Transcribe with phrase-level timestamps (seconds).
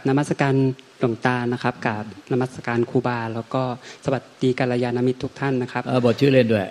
[0.00, 0.54] กับนมัสการ
[1.00, 3.62] หลวงตานะครับกับนมัสการครูบา แล้วก็
[4.04, 6.64] สวัสดีกัลยาณมิตรทุกท่านนะครับบอกชื่อเล่นด้วย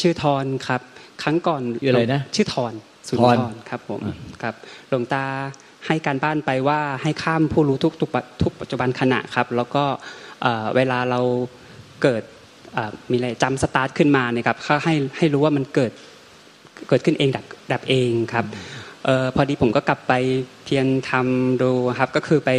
[0.00, 0.80] ชื่อทอนครับ
[1.22, 2.72] ครั้งก่อนชื่ออะไรนะชื่อทอน
[3.08, 4.00] สุนทรครับผม
[4.42, 4.54] ครับ
[4.88, 5.24] หลวงตา
[5.86, 9.84] ให้การบ้านไปว่าให้ข้ามผู้รู้ทุกทุกปัจจุบันขณะครับ แล้วก็
[10.76, 11.20] เวลาเรา
[12.02, 12.22] เกิด
[13.10, 15.92] มีอะไรจำสตาร์ทขึ้นมาเนี่ยครับเขาให้ให้รู้ว่ามันเกิด
[16.88, 18.44] เกิดขึ้นเองดับดับเองครับ
[19.08, 20.12] ออพอดีผมก็กลับไป
[20.64, 22.50] เพียรทำดูครับก็คือไป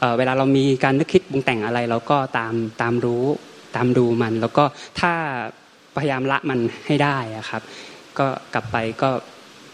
[0.00, 3.24] เเวลาเรามีการนึกคิดปรุงแต่งอะไร เราก็ตามตามรู้
[3.76, 4.64] ตามดูมัน แล้วก็
[5.00, 5.12] ถ้า
[5.96, 7.16] พยายามละมันให้ได้
[7.50, 7.62] ครับ
[8.18, 9.10] ก็กลับไปก็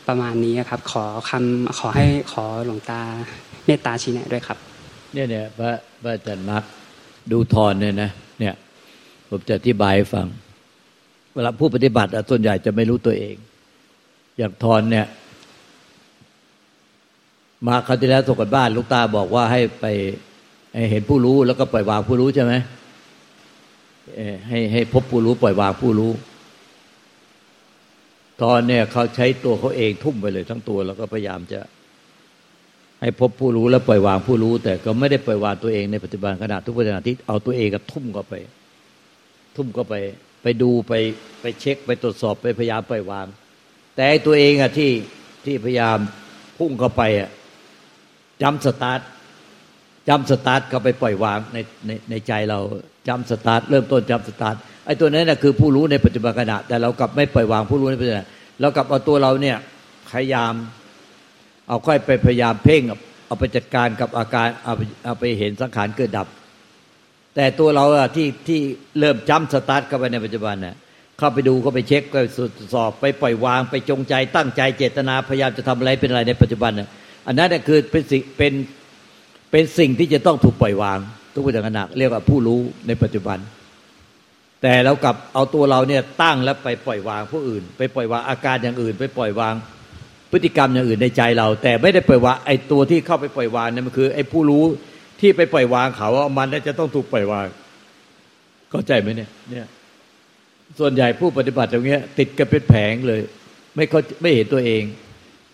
[0.09, 3.01] ประมาณนี้ครับ ขอคำขอให้ขอหลวงตา
[3.67, 4.59] เมตตาชี้แนะด้วยครับ
[5.13, 5.71] เนี่ยเนี่ยพระ
[6.03, 6.63] พระอาจารย์มัก
[7.33, 8.55] ดูทอนเนี่ยนะเนี่ย
[9.31, 10.27] ผมจะอธิบายให้ฟัง
[11.35, 13.37] เวลาผู้ปฏิบัติส่วนใหญ่จะไม่รู้ตัวเอง
[14.39, 15.07] อย่างทอนเนี่ย
[17.67, 19.87] มาคราวที่แล้วส่งกันบ้านลูกตาบอกว่าให้ไป
[20.91, 22.55] เห็นผู้รู้แล้วก็ปล่อยวางผู้รู้ใช่ไหม
[24.49, 26.13] ให้ให้พบผู้รู้ปล่อยวางผู้รู้
[28.43, 31.61] ตอนเนี่ยเขาใช้ตัวเขาเองทุ่มไปเลย ทั้งตัวแล้วก็พยายามจะ
[33.01, 38.35] ให้พบผู้รู้แล้วปล่อยวางผู้รู้ แต่ก็ไม่ได้ปล่อยวางตัวเองในปัจจุบันขณะทุกขณะที่เอาตัวเองกับทุ่มเข้าไป
[39.57, 39.95] ทุ่มเข้าไป
[40.43, 40.93] ไปดูไป
[41.41, 43.27] ไปเช็คไปตรวจสอบไปพยายามปล่อยวาง
[43.97, 44.91] แต่ตัวเองอะที่
[45.45, 45.99] ที่พยายาม
[46.59, 47.31] พุ่งเข้าไปอะ
[48.43, 49.01] จุดสตาร์ท
[50.09, 52.59] จุดสตาร์ทก็ไปปล่อยวางในในในใจเรา
[53.09, 58.29] จุดสตาร์ทเริ่มต้นจุดสตาร์ทไอ้ตัวนั้นนะคือผู้รู้ในปัจจุบันขณะ แต่เรากลับไม่ปล่อยวางผู้รู้ในปัจจุบัน
[58.61, 59.57] เรากลับเอาตัวเราเนี่ย
[60.11, 60.55] พยายาม
[61.69, 62.83] เอาค่อยไปพยายามเพ่ง
[63.27, 66.27] เอาไปจัดการกับอาการเอาไปเอาไปเห็นสังขารเกิดดับ
[67.35, 68.61] แต่ตัวเราอะที่ที่
[68.99, 70.75] เริ่มจำสตาร์ทเข้าไปในปัจจุบันเนี่ย
[71.19, 72.17] เข้าไปดูเข้าไปเช็คไป
[72.75, 76.89] สอบไปปล่อยวาง ไปจงใจตั้งใจเจตนาพยายามจะทำอะไรเป็นอะไรในปัจจุบันเนี่ย
[77.29, 78.53] อันนั้นคือเป็นสิ่งเป็น
[79.51, 80.99] เป็นสิ่งที่จะต้องถูกปล่อยวาง
[81.35, 83.39] ทุกปัจจุบันเรียกว่าผู้รู้ในปัจจุบัน
[84.63, 89.55] แต่เรากับเอาตัวเราเนี่ยตั้งแล้วไปปล่อยวางผู้อื่น ไปปล่อยวางอาการอย่างอื่น ไปปล่อยวาง
[90.31, 94.65] พฤติกรรมอย่างอื่นในใจเรา แต่ไม่ได้ปล่อยวางไอ้ตัวที่เข้าไปปล่อยวางเนี่ยมันคือไอ้ผู้รู้
[95.21, 97.47] ที่ไปปล่อยวางเขาว่ามันจะต้องถูกปล่อยวาง
[98.71, 99.67] เข้าใจไหมเนี่ยเนี่ย
[100.79, 103.21] ส่วนใหญ่ผู้ปฏิบัติตรงเนี้ย ติดกันเป็นแผงเลย
[103.75, 104.83] ไม่เขาไม่เห็นตัวเอง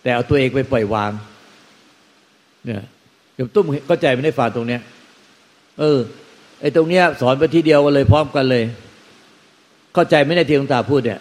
[0.03, 1.11] แต่เอาตัวเองไปปล่อยวาง
[2.67, 2.83] เนี่ย
[3.37, 4.81] โยมตุ้มเข้าใจไม่ได้ฟังตรงเนี้ย
[5.81, 5.99] เออ
[6.61, 8.65] ไอ้ตรงเนี้ย สอนไปทีเดียวกันเลยพร้อมกันเลย
[9.95, 11.21] เข้าใจไม่ได้ที่หลวงตาพูดเนี่ย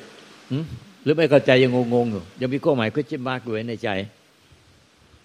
[1.03, 3.89] หรือไม่เข้าใจยังงงๆอยู่ยังมีข้อหมายคิดชิมากอยู่ในใจ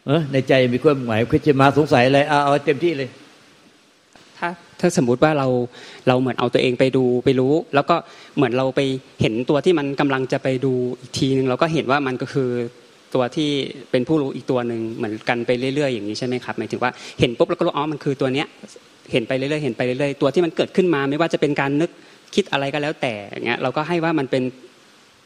[0.07, 3.09] เออในใจยังมีข้อหมายคิดชิมาสงสัยอะไรเอาเอาเต็มที่เลย
[4.39, 4.49] ถ้า
[4.81, 5.49] ถ้าสมมุติว่าเรา
[6.09, 7.97] เราเหมือนเอาตัวเองไปดูไปรู้ แล้วก็
[8.37, 8.81] เหมือนเราไป
[9.21, 12.51] เห็นตัวที่มันกำลังจะไปดูอีกทีหนึ่งเราก็เห็นว่ามันก็คือ
[13.15, 13.51] ตัวที่
[13.91, 18.47] เป็นผู้รู้อีกตัวหนึ่งเหมือนกันไปเรื่อยๆอย่างนี้ใช่ไหมครับหมายถึงว่าเห็นปุ๊บแล้วก็รู้อ๋อมันคือตัวเนี้ย
[19.13, 21.91] เห็นไปเรื่อยๆเห็นไปเรื่อยๆตัวที่มันเกิดขึ้นมาไม่ว่าจะเป็นการนึก
[22.35, 24.43] คิดอะไรก็แล้วแต่อย่างเงี้ยเราก็ให้ว่ามันเป็น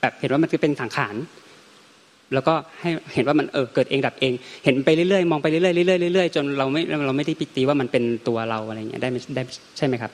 [0.01, 1.15] แบบเห็นว่ามันคือเป็นสังขาร
[2.35, 4.33] แล้วก็ให้เห็นว่ามันเออเกิดเองดับเอง
[4.65, 9.43] เห็นไปเรื่อยๆมองไปเรื่อยๆเรื่อยๆเรื่อยๆจนเราไม่เราไม่ได้ปิตีว่ามันเป็นตัวเราอะไรเงี้ยได้ได้
[9.79, 10.13] ใช่ไหมครับ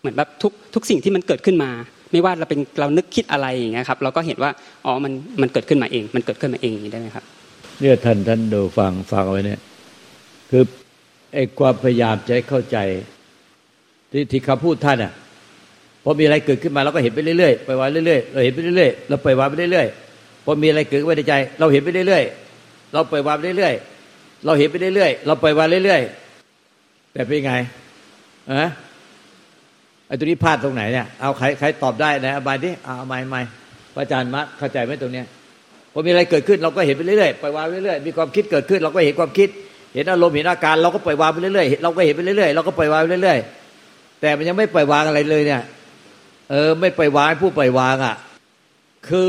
[0.00, 1.70] เหมือนแบบทุกทุกสิ่งที่มันเกิดขึ้นมา
[2.10, 4.50] ไม่ว่าเราเป็นเรานึกคิดอะไรอย่างเงี้ยครับเราก็เห็นว่า
[4.84, 7.24] อ๋อมันมันเกิดขึ้นมาเอง มันเกิดขึ้นมาเองอย่างนี้ได้ไหมครับ
[7.80, 9.60] เนี่ยท่านท่านดูฟังฟังไว้เนี่ย
[10.50, 10.62] คือ
[11.34, 12.78] ไอ้ความพยายามจะให้เข้าใจ
[14.12, 15.12] ที่ที่คำพูดท่านอะ
[16.04, 27.52] พอมีอะไรเกิดขึ้นมาเราก็เห็นไปเรื่อยๆไปว่าเรื่อยๆเราเห็นไปเรื่อยๆเราไปว่าไปเรื่อยๆพอมีอะไรเกิดขึ้นในใจ เราเห็นไปเรื่อยๆเราไปว่าไปเรื่อยๆเราเห็นไปเรื่อยๆเราไปว่าเรื่อยๆแต่เป็นไง
[28.52, 28.64] อะ
[30.08, 33.40] ไอ้ตัวนี้พลาดตรงไหนเนี่ยเอาใครใครตอบได้นะอบายที่เอาไม่ไม่
[33.94, 35.26] พระอาจารย์มัดเข้าใจไหมตรงเนี้ย
[35.92, 39.48] พอมีอะไรเกิดขึ้นเราก็เห็นไปเรื่อยๆปล่อยวางไปเรื่อยๆมีความคิดเกิดขึ้น เราก็เห็นความคิด
[39.94, 45.62] เห็นอารมณ์เห็นอาการ เราก็ปล่อยวางไปเรื่อยๆเราก็เห็นไปเรื่อยๆเราก็ปล่อยวางไปเรื่อยๆแต่มันยังไม่ปล่อยวางอะไรเลยเนี่ย
[46.50, 48.16] เออไม่ปล่อยวางผู้ปล่อยวางอะ
[49.08, 49.26] คือ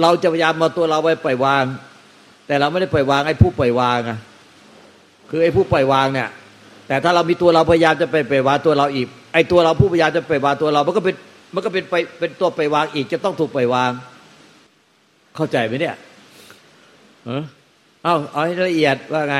[0.00, 1.64] เราจะพยายามมาตัวเราไว้ปล่อยวาง
[2.46, 4.18] แต่เราไม่ได้ปล่อยวางไอ้ผู้ปล่อยวางอะ
[5.30, 6.28] คือไอ้ผู้ปล่อยวางเนี่ย
[6.88, 11.14] แต่ถ้าเรามีตัวเราพยายามจะไปปวาตัวเราอีก ไอ้ตัวเราผู้พยายามจะไปวาตัวเรา มันก็เป็น
[11.54, 13.90] มันก็เป็นไปเป็นตัวไปวางอีกจะต้องถูกไปวาง
[15.36, 15.96] เข้าใจไหมเนี่ย
[17.24, 17.42] เออ
[18.02, 19.36] เอาเอาให้ละเอียดว่าไง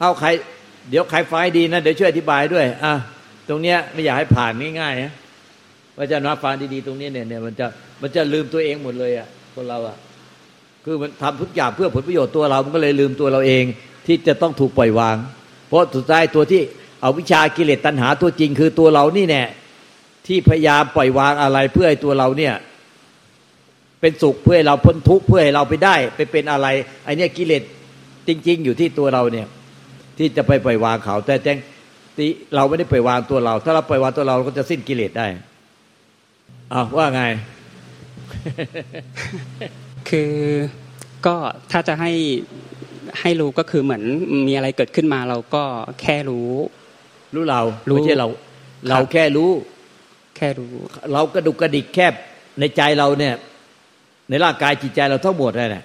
[0.00, 0.28] เอาใคร
[0.90, 2.92] เดี๋ยวใครไฟดีนะเดี๋ยวช่วยอธิบายด้วยอะ
[3.48, 5.12] ตรงเนี้ยไม่อยากให้ผ่านง่ายๆนะ
[5.96, 7.66] ว่าจะนับฟังดีๆตรงนี้เนี่ยเนี่ยมันจะ
[8.02, 9.96] มันจะลืมตัวเองหมดเลยอะคนเราอะ
[10.84, 13.64] คือมันทำทุกอย่างเพื่อผลประโยชน์ตัวเรา มันก็เลยลืมตัวเราเอง
[14.06, 15.16] ที่จะต้องถูกปล่อยวาง
[15.68, 16.62] เพราะสุดท้ายตัวที่
[17.00, 19.44] เอาวิชากิเลสตัณหาตัวจริงคือตัวเรานี่แน่
[20.26, 22.54] ที่พยายามปล่อยวางอะไรเพื่อให้ตัวเราเนี่ย
[24.00, 26.66] เป็นสุขเพื่อให้เราพ้นทุกข์เพื่อให้เราไปได้ ไปเป็นอะไร
[27.04, 27.62] ไอเนี้ยกิเลส
[28.28, 29.46] จริง ๆ อยู่ที่ตัวเราเนี่ย
[30.18, 31.58] ที่จะไปปล่อยวางเขาแต่แจ้ง
[32.16, 35.26] ที่เราไม่ได้ปล่อยวางตัวเรา ถ้าเราปล่อยวางตัวเราเราก็จะสิ้นกิเลสได้
[36.72, 37.22] อ้าวว่าไง
[40.08, 40.32] คือ
[41.26, 41.34] ก็
[41.70, 42.10] ถ้าจะให้
[43.20, 44.02] ให้รู้ก็คือเหมือน
[44.46, 45.62] มีอะไรเกิดขึ้นมาเราก็
[46.00, 46.50] แค่รู้
[47.34, 48.28] รู้เรารู้ไม่ใช่เรา
[48.88, 49.50] เราแค่รู้
[50.36, 50.72] แค่รู้
[51.12, 52.14] เรากระดุกกระดิกแคบ
[52.60, 53.34] ในใจเราเนี่ย
[54.28, 55.84] ในร่างกายจิตใจเราทั้งหมดเลยนะ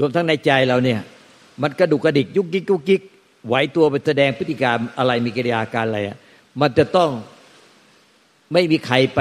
[0.00, 1.00] รวมทั้งในใจเราเนี่ย
[1.62, 3.02] มันกระดุกกระดิกยุกยิกยุกยิก
[3.46, 6.18] ไหวตัวไปแสดงพฤติกรรมอะไรมีกิริยาการอะไรอะ
[6.60, 7.10] มันจะต้อง
[8.52, 9.20] ไม่มีใครไป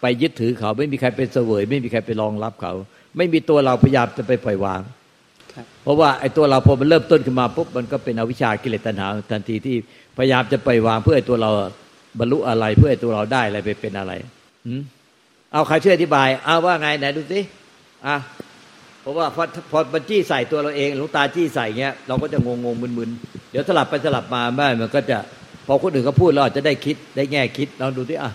[0.00, 2.72] ไปยึดถือเขา ไม่มีใครไปเสวย ไม่มีใครไปรองรับเขา
[3.16, 4.97] ไม่มีตัวเราพยายามจะไปปล่อยวางครับ
[5.82, 9.76] เพราะว่าไอ้ตัวเราพอมันเริ่มต้นขึ้นมาปุ๊บมันก็เป็นอวิชากิเลสตัณหาทันทีที่
[10.16, 11.50] พยายามจะไปวางเพื่อให้ตัวเรา
[12.18, 14.12] บรรลุอะไร เพื่อให้ตัวเราได้อะไรไปเป็นอะไร
[14.66, 14.72] หื
[15.52, 17.40] เอาใครช่วยอธิบายเอาว่าไงไหนดูสิ
[18.06, 18.16] อะ
[19.00, 25.18] เพราะว่าพอพอมันจี้ใส่ตัวเราเองหลวงตาจี้ใส่เงี้ยเราก็จะงงงมึนๆเดี๋ยวสลับไปสลับมาแม่มันก็จะ
[25.66, 28.30] พอคนอื่นเขาพูดเราอาจจะได้คิดได้แง่คิดลองดูดิอะ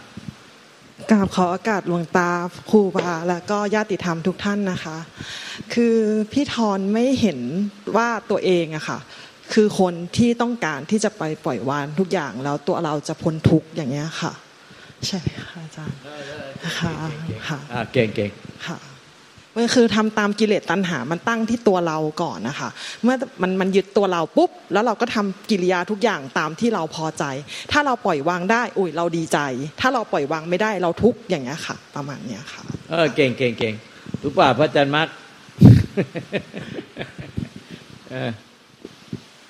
[1.11, 2.29] กราบขอโอากาศหลวงตา
[2.69, 4.97] ครูบาและก็ญาติธรรมทุกท่านนะคะ
[5.73, 5.97] คือ
[6.31, 7.39] พี่ทอนไม่เห็น
[7.95, 8.99] ว่าตัวเองอะค่ะ
[9.53, 14.31] คือคนที่ต้องการที่จะไปปล่อยวางทุกอย่างแล้วตัวเราจะพ้นทุกข์อย่างเงี้ยค่ะ
[15.05, 15.97] ใช่ไหมคะอาจารย์
[16.79, 16.93] ค่ะ
[17.47, 18.31] ค่ะอะเก่งเก่ง
[18.67, 18.77] ค่ะ
[19.57, 22.69] มันคือทำตามกิเลสตัณหา มันตั้งที่ตัวเราก่อนนะคะ
[23.03, 27.23] เมื่อมันมันยึดตัวเราปุ๊บ แล้วเราก็ทำกิริยาทุกอย่างตามที่เราพอใจ
[27.71, 29.39] ถ้าเราปล่อยวางได้ อุ้ยเราดีใจ
[29.79, 33.73] ถ้าเราปล่อยวางไม่ได้เราทุกข์อย่างเงี้ยค่ะ ประมาณเนี้ยค่ะ เออเก่งเก่งเก่ง
[34.21, 35.07] รู้ป่ะพระอาจารย์มัก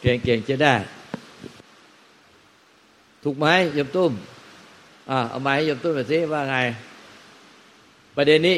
[0.01, 0.73] เก่งเก่งจะได้
[3.23, 3.47] ถูกไหม
[3.77, 4.11] ยมตุ้ม
[5.09, 6.57] อ่าเอาไม้ให้โยมตุ้มมาสิว่าไง
[8.17, 8.57] ประเด็นนี้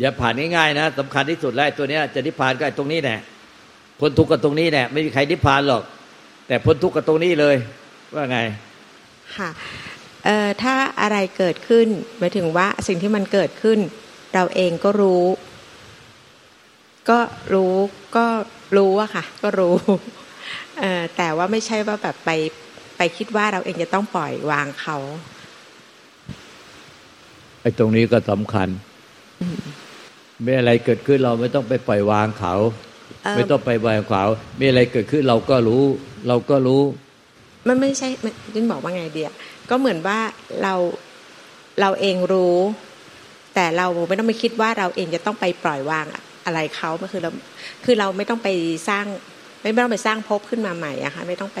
[0.00, 3.16] อย่าผ่านง่ายๆนะสำคัญที่สุดแล้วไอ้ตัวเนี้ยจะนิพพานก็ไอ้ตรงนี้แน่
[4.00, 5.82] พ้นทุกข์กับตรงนี้แน่ไม่มีใครนิพพานหรอก
[6.48, 7.56] แต่พ้นทุกข์กับตรงนี้เลย
[8.14, 8.38] ว่าไง
[9.36, 9.50] ค่ะ
[10.24, 11.88] เอ่อถ้าอะไรเกิดขึ้น
[12.18, 13.78] หมายถึงว่าสิ่งที่มันเกิดขึ้น
[14.34, 15.24] เราเองก็รู้
[17.10, 17.18] ก็
[17.54, 17.74] รู้
[18.16, 18.26] ก็
[18.76, 19.74] รู้อะค่ะ ก็รู้
[20.78, 22.30] เอ่อแต่ว่าไม่ใช่ว่าแบบไป
[22.96, 24.96] ไปคิดว่าเราเองจะต้องปล่อยวางเขา
[27.62, 28.68] ไอ้ตรงนี้ก็สำคัญ
[29.85, 32.54] ไม่อะไรเกิดขึ้นเราไม่ต้องไปปล่อยวางเขา
[33.24, 34.24] เอ่อไม่ต้องไปวางเขา
[34.60, 35.82] มีอะไรเกิดขึ้นเราก็รู้
[36.28, 36.82] เราก็รู้
[37.68, 39.30] มันไม่ใช่มันยินบอกว่าไงเดีย
[39.70, 40.18] ก็เหมือนว่า
[40.62, 40.74] เรา
[41.80, 42.56] เราเองรู้
[43.54, 46.06] แต่เราไม่ต้องไปคิดว่าเราเองจะต้องไปปล่อยวาง
[46.46, 47.30] อะไรเขามันคือเรา
[47.84, 48.48] คือเราไม่ต้องไป
[48.88, 49.06] สร้าง
[49.62, 51.60] ไม่ต้องไปสร้างภพขึ้นมาใหม่อะค่ะไม่ต้องไป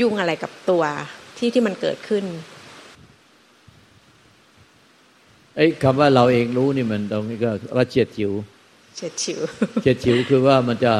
[0.00, 0.82] ยุ่งอะไรกับตัว
[1.38, 2.24] ที่ที่มันเกิดขึ้น
[5.56, 8.32] ไอ้คำว่าเราเองรู้นี่มันตรงนี้ก็ว่าเฉียดฉิว
[8.96, 9.40] เฉียดฉิว
[9.82, 10.92] เฉียดฉิวคือว่ามันจะ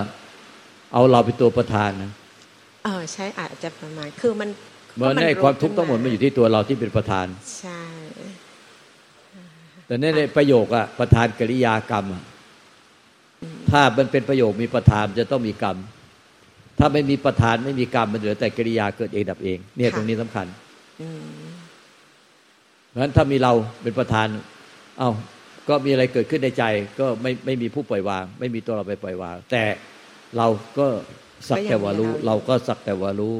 [0.92, 2.10] เอาเราเป็นตัวประธานนะ
[2.84, 4.48] เออใช่อาจจะประมาณคือมัน
[4.96, 7.26] เมื่อในความทุกข์ทั้งหมดมันอยู่ที่ตัวเราที่เป็นประธาน
[7.60, 7.82] ใช่
[9.86, 12.22] แต่ในในประโยคอะประธานกริยากรรมอะ
[13.70, 15.76] ถ้ามันเป็นประโยคมีประธานจะต้องมีกรรม
[16.78, 20.46] ถ้าไม่มีประธานไม่มีกรรมมันเหลือแต่กริยาเกิดเองดับเอง เนี่ยตรงนี้สำคัญ
[21.00, 21.41] อืม
[22.92, 24.28] เพราะฉะนั้นถ้ามีเราเป็นประธาน
[24.98, 25.10] เอา้า
[25.68, 26.64] ก็มีอะไรเกิดขึ้นในใจ
[27.00, 29.64] ก็ไม่ไม่มีผู้ปล่อยวาง ไม่มีตัวเราไปปล่อยวาง แต่
[30.36, 30.86] เราก็
[31.48, 33.34] สักแต่ว่ารู้ เราก็สักแต่ว่ารู้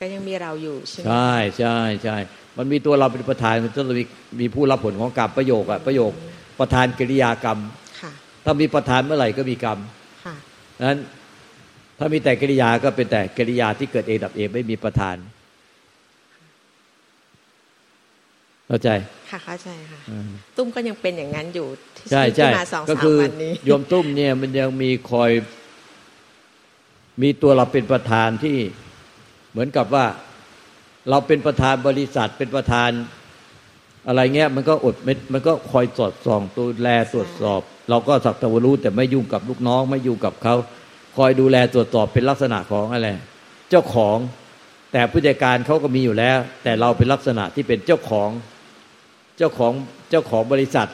[0.00, 2.16] ก็ยังมีเราอยู่ใช่ไหมใช่ใช่ใช่
[2.58, 4.04] มันมีตัวเราเป็นประธานมันต้องมี
[4.40, 6.12] มีผู้รับผลของกรรมประโยคอะประโยค
[6.60, 7.58] ประธานกิริยากรรม
[8.00, 8.12] ค่ะ
[8.44, 9.78] ถ้ามีประธานเมื่อไหร่ก็มีกรรม
[10.24, 10.36] ค่ะ
[10.86, 10.98] นั้น
[11.98, 15.16] ถ้ามีแต่กิริยาก็เป็นแต่กิริยาที่เกิดเองดับเองไม่มีประธาน
[18.70, 18.90] เข้าใจ
[19.30, 25.30] ค่ะเข้าใจค่ะอืมตุ้มก็ยังเป็นอย่างนั้นอยู่ที่ใช่ที่ใช่มาสองก็สามคือวันนี้โยมตุ้มเนี่ยมันยังมีคอย
[27.22, 28.58] มีตัวเราเป็นประธานที่
[29.50, 30.06] เหมือนกับว่า
[31.10, 32.90] เราเป็นประธานบริษัทเป็นประธาน
[34.08, 37.60] อะไรเงี้ย มันก็อดไม่มันก็คอยสอดส่องตัวแลตรวจสอบ
[37.90, 40.54] เราก็สักแตวารู้แต่ไม่ยุ่งกับลูกน้อง ไม่ยุ่งกับเขา
[41.16, 43.08] คอยดูแลตรวจสอบเป็นลักษณะของอะไร
[43.70, 44.18] เจ้าของ
[44.92, 48.28] แต่ผู้จัดการเขาก็มีอยู่แล้ว แต่เราเป็นลักษณะที่เป็นเจ้าของ
[49.40, 49.72] เจ้าของ
[50.10, 50.88] เจ้าของบริษัท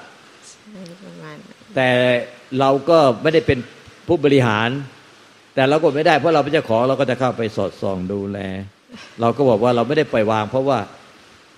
[1.05, 1.91] ประมาณนั้นแต่
[2.61, 3.59] เราก็ไม่ได้เป็น
[4.09, 4.69] ผู้บริหาร
[5.55, 8.39] แต่เราก็ไม่ได้เพราะเราเป็นเจ้าของเราก็จะเข้าไปสอดส่องดูแล
[9.21, 10.79] เราก็บอกว่าเราไม่ได้ปล่อยวาง เพราะว่า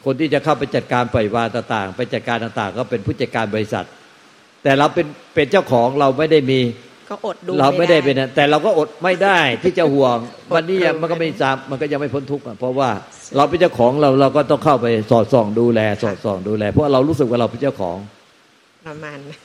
[0.05, 3.87] คนที่จะเข้าไปจัดการปล่อยวางต่าง ๆ ไปจัดการต่างๆ ก็เป็นผู้จัดการบริษัท
[4.63, 6.61] แต่เราเป็นเป็นเจ้าของเราไม่ได้มี
[7.11, 10.17] ก็อดดูเราไม่ได้เป็นด้นะแต่เราก็อดไม่ได้ที่จะห่วง
[10.55, 12.91] วันนี้ยังดูมันก็ไม่ไม่ได้ทราบมันก็ยังไม่พ้นทุกข์อะเพราะว่า
[13.37, 17.97] เราเป็นเจ้าของเราเราก็ต้องเข้าไปสอดส่องดูแล สอดส่องดูแล เพราะเรารู้สึกว่าเราเป็นเจ้าของ
[18.87, 19.41] ประมาณนั้น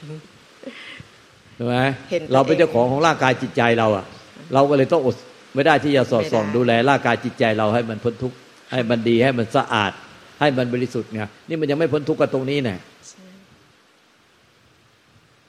[1.55, 1.75] เพช่ไหม
[2.09, 4.05] เห็นตัวเราเป็นเองเจ้าของของร่างกายจิตใจเราอะ
[4.53, 5.15] เราก็เลยต้องอด
[5.55, 8.37] ไม่ได้ที่จะสอดส่องไม่ได้ดูแลร่างกายจิตใจเราให้มันพ้นทุกข์
[8.71, 9.91] ให้มันดีให้มันสะอาด
[10.39, 13.25] ให้มันบริสุทธิ์ไงนี่มันยังไม่พ้นทุกข์กับตรงนี้เนี่ยใช่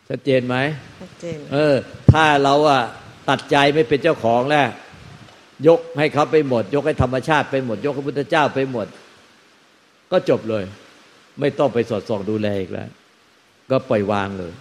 [0.09, 0.57] ชัดเจนไหม
[1.01, 1.75] ชัดเจน เออ
[2.13, 2.83] ถ้าเราอะ
[3.29, 4.67] ตัดใจไม่เป็นเจ้าของแล้ว
[5.67, 8.87] ยกให้เขาไปหมด ยกให้ธรรมชาติไปหมด ยกให้พุทธเจ้าไปหมด
[10.13, 10.65] ก็จบเลย
[11.41, 12.89] ไม่ต้องไปสอดส่องดูแลอีกแล้ว
[13.71, 14.53] ก็ปล่อยวางเลย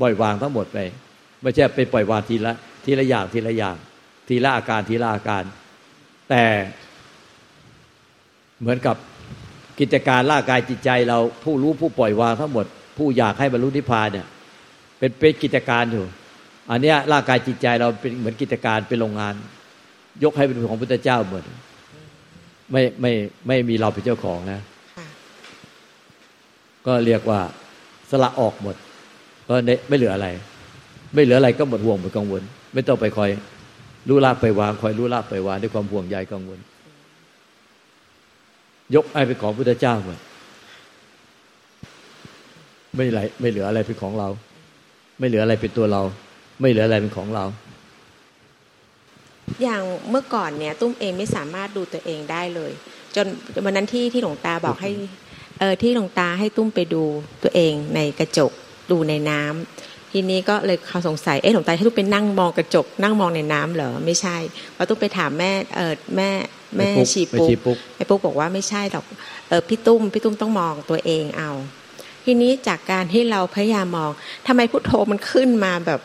[0.00, 0.78] ปล่อยวางทั้งหมดไป
[1.42, 2.52] ไม่ใช่ไปปล่อยวางทีละ
[2.84, 3.76] ทีละอย่างทีละอย่าง
[4.28, 5.44] ทีละอาการทีละอาการ
[6.30, 6.44] แต่
[8.60, 8.96] เหมือนกับ
[9.80, 12.66] กิจการร่างกายจิตใจเราผู้รู้ผู้ปล่อยวางทั้งหมด
[12.98, 14.26] ผู้อยากให้บรรลุนิพพานเนี่ย
[14.98, 16.04] เป็นเป็นกิจการอยู่
[16.70, 19.34] อันเนี้ยร่างกายจิตใจเราเป็นเหมือนกิจการเป็นโรงงาน
[20.24, 21.42] ยกให้เป็นของพุทธเจ้าหมด
[22.72, 23.12] ไม่ไม่
[23.46, 24.60] ไม่มีเราเป็นเจ้าของนะ
[24.96, 25.06] ค่ะ
[26.86, 27.40] ก็เรียกว่า
[28.10, 28.76] สละออกหมด
[29.48, 29.54] ก็
[29.88, 30.28] ไม่เหลืออะไร
[31.14, 32.42] ไม่เหลืออะไรก็หมดห่วงหมดกังวล
[32.74, 33.30] ไม่ต้องไปคอย
[34.08, 36.58] รู้ลาบไปวางคอยรู้ลาบไปวางด้วยความห่วงใยกังวล
[38.94, 40.18] ยกให้เป็นของพุทธเจ้าหมด
[42.96, 44.28] ไม่ไหลไม่เหลืออะไรเป็นของเรา
[45.18, 46.02] ไม่เหลืออะไรเป็นตัวเรา
[46.60, 47.44] ไม่เหลืออะไรเป็นของเรา
[49.62, 52.72] อย่างเมื่อก่อนเนี่ยตุ้มเองไม่สามารถดูตัวเองได้เลย
[53.14, 53.26] จน
[53.64, 54.90] วันนั้นที่ที่หลวงตาบอกให้
[55.58, 57.02] เออที่หลวงตาให้ตุ้มไปดู
[57.42, 58.52] ตัวเองในกระจก
[58.90, 64.36] ดูในน้ำทีนี้ก็เลยเขาสงสัยเอ๊ะหลวงตาให้ตุ้มไปนั่งมองกระจก นั่งมองในน้ำเหรอไม่ใช่
[64.74, 66.30] เพราะตุ้มไปถามแม่เออแม่
[66.76, 69.04] แม่แม่ปุ๊กชีแม่ปุ๊ชีกปุ๊กแม่ปุ๊กบอกว่าไม่ใช่หรอก
[69.48, 71.50] เออพี่ตุ้มพี่ตุ้มต้องมองตัวเองเอา
[72.26, 74.10] ทีนี้จากการที่เราพยายามมอง
[74.46, 76.00] ทำไมพุทโธมันขึ้นมาแบบ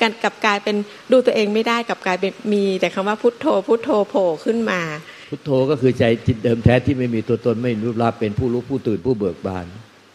[0.00, 0.76] กันกลับกลายเป็น
[1.12, 4.80] ดูตัวเองไม่ได้กลับกลายเป็นมีแต่คำว่าพุทโธ พุทโธโผล่ขึ้นมา
[5.30, 9.66] พุทโธก็คือใจจิตเดิมแท้ที่ไม่มีตัวตนไม่รูปร่างเป็นผู้รู้ผู้ตื่นผู้เบิกบาน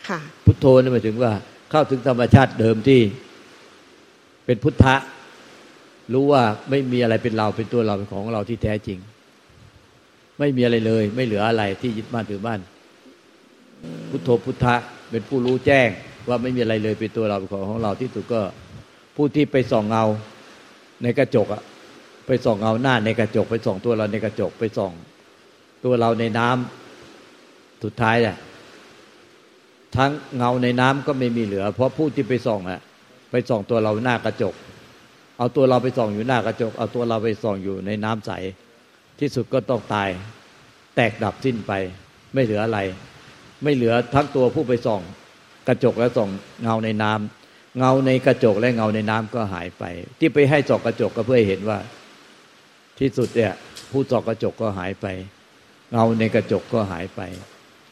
[0.10, 1.32] ค่ะ พุทโธนี่หมายถึงว่า
[1.72, 3.02] เข้าถึงธรรมชาติเดิมที่
[4.46, 4.96] เป็นพุทธะ
[6.14, 9.00] รู้ว่าไม่มีอะไรเป็นเราเป็นตัวเราเป็นของเราที่แท้จริง
[10.40, 12.60] ไม่มีอะไรเลย ไม่เหลืออะไรที่ยึดมั่นถือมั่น
[14.10, 14.76] พุทโธพุทธะ
[15.12, 15.90] เป็นผู้รู้แจ้ง
[16.28, 18.42] ว่าไม่มีอะไรเลยเป็นตัวเราเป็นของของเราที่สุดก็
[19.16, 20.04] ผู้ที่ไปส่องเงา
[21.04, 21.62] ในกระจกอะ
[22.28, 24.94] ไปส่องเงาหน้าในกระจก ไปส่องตัวเราในกระจกไปส่อง
[25.84, 28.38] ตัวเราในน้ำสุดท้ายแหละ
[29.96, 32.80] ทั้งเงาในน้ำก็ไม่มีเหลือ เพราะผู้ที่ไปส่องอะ
[33.32, 34.56] ไปส่องตัวเราหน้ากระจก
[35.38, 38.32] เอาตัวเราไปส่องอยู่หน้ากระจก เอาตัวเราไปส่องอยู่ในน้ำใส
[39.20, 40.10] ที่สุดก็ต้องตาย
[40.96, 41.72] แตกดับสิ้นไป
[42.34, 42.80] ไม่เหลืออะไร
[43.64, 45.02] ไม่เหลือทั้งตัวผู้ไปส่อง
[45.68, 46.30] กระจกและส่อง
[46.64, 49.84] เงาในน้ำเงาในกระจกและเงาในน้ำก็หายไป
[50.20, 51.80] ที่ไปให้ส่องกระจกก็เพื่อให้เห็นว่า
[53.00, 53.54] ที่สุดเนี่ย
[53.92, 55.08] ผู้ส่องกระจกก็หายไป
[55.92, 57.22] เงาในกระจกก็หายไป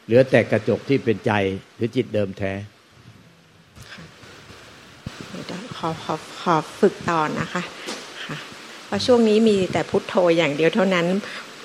[0.04, 1.32] เหลือแต่กระจกที่เป็นใจ
[1.76, 2.52] หรือจิตเดิมแท้
[5.30, 7.62] เดี๋ยวขอขอขอฝึกต่อนะคะ
[8.26, 8.36] ค่ะ
[8.86, 11.06] เพราะช่วงนี้มีแต่พุทโธอย่างเดียวเท่านั้น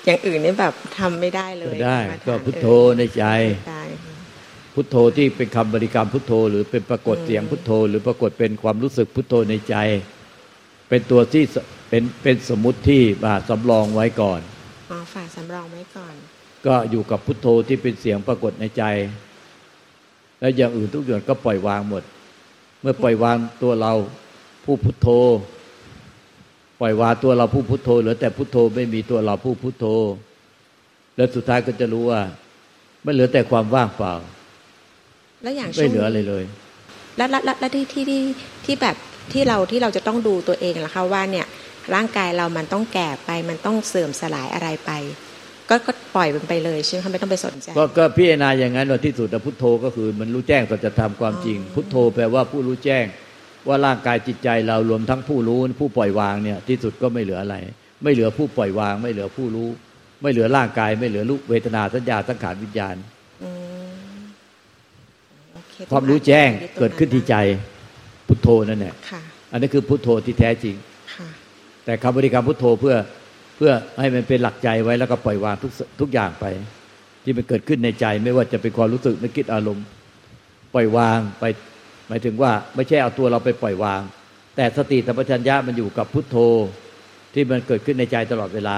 [0.05, 3.23] อย่างอื่นนี่แบบทำไม่ได้เลยก็ได้มาทานก็พุทโธเออในใจ
[3.69, 3.80] ได้ค่ะ
[4.73, 9.75] พุทโธที่เป็นคำบริกรรมพุทโธ หรือเป็นปรากฏเสียงพุทโธ หรือปรากฏเป็นความรู้สึกพุทโธในใจ
[10.89, 11.55] เป็นตัวที่ส
[11.89, 14.41] เป็นเป็นสมมติที่มาสำรองไว้ก่อน
[14.91, 16.13] อ๋อฝากสำรองไว้ก่อน
[16.65, 18.83] ก็อยู่กับพุทโธที่เป็นเสียงปรากฏในใจ
[20.39, 22.03] แล้วอย่างอื่นทุกอย่างก็ปล่อยวางหมด
[22.81, 23.93] เมื่อปล่อยวางตัวเรา
[24.65, 25.07] ผู้พุทโธ
[26.79, 29.85] ปล่อยวางตัวเราผู้พุทโธเหลือแต่พุทโธไม่มีตัวเราผู้พุทโธ
[31.15, 32.21] แล้วสุดท้ายก็จะรู้ว่า
[33.03, 34.13] ไม่เหลือแต่ความว่างเปล่า
[35.43, 36.43] แล้วอย่างช่ไม่วงเหลืออะไรเลย
[37.17, 38.21] แล้วแล้วแล้วแล้วที่ที่ที่
[38.65, 38.95] ที่แบบ
[39.33, 41.45] ที่เราที่เราจะต้องดูตัวเองล่ะคะว่าเนี่ย
[41.93, 44.91] ร่างกายเรามันต้องแก่ไป มันต้องเสื่อมสลายอะไรไป
[45.69, 53.05] ก็ก็ปล่อยมันไปเลยใช่ไหมคะไม่ต้องไปสนใจก็ก็พิจารณาอย่างนั้นว่าที่สุดแต่พุทโธก็คือ มันรู้แจ้งสัจธรรมความจริงอ๋อพุทโธแปลว่าผู้รู้แจ้ง
[53.67, 57.55] ว่าร่างกายจิตใจเรารวมทั้งผู้รู้ผู้ปล่อยวางเนี่ย ที่สุดก็ไม่เหลืออะไร
[58.03, 59.69] ไม่เหลือผู้ปล่อยวาง ไม่เหลือผู้รู้
[60.21, 67.35] ไม่เหลือร่างกาย ไม่เหลือรูปเวทนาสัญญาสังขารวิญญาณอืมโอเคความรู้แจ้งตรเกิดขึ้นที่ใจ
[68.27, 69.21] พุทโธนั่นแหละค่ะ
[69.51, 70.75] อันนี้คือพุทโธที่แท้จริง
[71.15, 71.27] ค่ะ
[71.85, 72.95] แต่คำบริกรรมพุทโธเพื่อ
[73.57, 76.45] เพื่อให้มันเป็นหลักใจไว้แล้วก็ปล่อยวางทุกสทุกอย่างไป
[77.23, 79.85] ที่มันเกิดขึ้นในใจ ไม่ว่าจะเป็นความรู้สึกนึกคิดอารมณ์
[80.73, 81.45] ปล่อยวางไป
[82.07, 84.01] หมายถึงว่าไม่ใช่เอาตัวเราไปปล่อยวาง
[84.55, 86.37] แต่สติสัมปชัญญะมันอยู่กับพุทโธ
[87.33, 88.77] ที่มันเกิดขึ้นในใจตลอดเวลา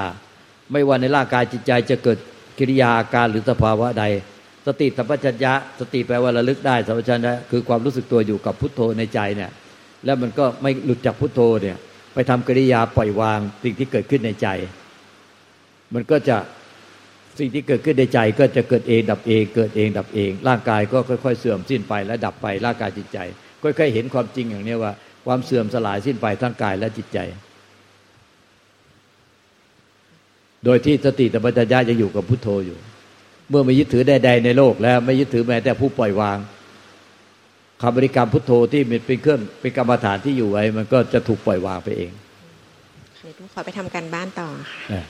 [0.72, 2.18] ไม่ว่าในร่างกายจิตใจจะเกิด
[2.60, 4.04] กิริยาอาการหรือสภาวะใด
[4.68, 9.52] สติสัมปชัญญะ สติแปลว่าระลึกได้สัมปชัญญะคือความรู้สึกตัวอยู่กับพุทโธในใจเนี่ย
[10.06, 11.78] แล้วมันก็ไม่หลุดจากพุทโธเนี่ย
[12.14, 14.48] ไปทำกิริยาปล่อยวางสิ่งที่เกิดขึ้นในใจ
[15.94, 16.38] มันก็จะ
[17.40, 23.18] สิ่งที่เกิดขึ้นในใจก็จะเกิดเองดับเอง เกิดเองดับเอง ร่างกายก็ค่อย ๆ เสื่อมสิ้นไปและดับไปร่างกายจิตใจ
[23.64, 24.94] ค่อยๆเห็นความจริงอย่างนี้ว่า
[25.26, 27.20] ความเสื่อมสลายสิ้นไปทั้งกายและจิตใจ
[30.66, 32.78] โดยที่สติธรรมจัญญาจะอยู่กับพุทโธอยู่
[33.50, 36.38] เมื่อไม่ยึดถือใดๆในโลกแล้ว ไม่ยึดถือแม้แต่ผู้ปล่อยวาง
[37.82, 42.12] คำบริกรรมพุทโธที่เป็นเครื่องเป็นกรรมฐานที่อยู่ไว้ มันก็จะถูกปล่อยวางไปเอง
[43.22, 45.04] เดี๋ยวต้องขอไปทำการบ้านต่อค่ะนะ